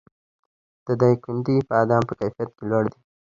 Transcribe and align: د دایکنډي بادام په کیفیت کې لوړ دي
د 0.85 0.87
دایکنډي 1.01 1.57
بادام 1.69 2.03
په 2.09 2.13
کیفیت 2.19 2.49
کې 2.57 2.63
لوړ 2.69 2.83
دي 2.91 2.99